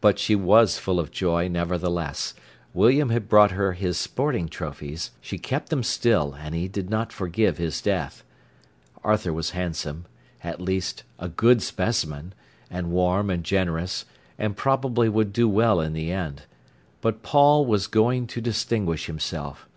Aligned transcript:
But 0.00 0.18
she 0.18 0.34
was 0.34 0.78
full 0.78 0.98
of 0.98 1.10
joy, 1.10 1.46
nevertheless. 1.46 2.32
William 2.72 3.10
had 3.10 3.28
brought 3.28 3.50
her 3.50 3.74
his 3.74 3.98
sporting 3.98 4.48
trophies. 4.48 5.10
She 5.20 5.36
kept 5.36 5.68
them 5.68 5.82
still, 5.82 6.32
and 6.38 6.54
she 6.54 6.66
did 6.66 6.88
not 6.88 7.12
forgive 7.12 7.58
his 7.58 7.82
death. 7.82 8.24
Arthur 9.04 9.34
was 9.34 9.50
handsome—at 9.50 10.62
least, 10.62 11.02
a 11.18 11.28
good 11.28 11.60
specimen—and 11.60 12.90
warm 12.90 13.28
and 13.28 13.44
generous, 13.44 14.06
and 14.38 14.56
probably 14.56 15.10
would 15.10 15.30
do 15.30 15.46
well 15.46 15.78
in 15.78 15.92
the 15.92 16.10
end. 16.10 16.44
But 17.02 17.22
Paul 17.22 17.66
was 17.66 17.86
going 17.86 18.28
to 18.28 18.40
distinguish 18.40 19.04
himself. 19.08 19.68